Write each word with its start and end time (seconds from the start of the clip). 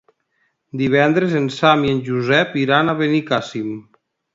Divendres 0.81 1.37
en 1.41 1.47
Sam 1.57 1.85
i 1.91 1.95
en 1.99 2.03
Josep 2.11 2.59
iran 2.67 2.91
a 2.97 3.01
Benicàssim. 3.05 3.75